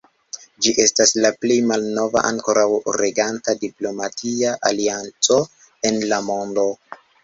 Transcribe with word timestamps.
Ĝi 0.65 0.71
estas 0.85 1.11
la 1.25 1.31
plej 1.45 1.57
malnova 1.73 2.25
ankoraŭ 2.31 2.65
reganta 3.03 3.57
diplomatia 3.67 4.59
alianco 4.75 5.43
en 5.93 6.05
la 6.13 6.25
mondo. 6.35 6.71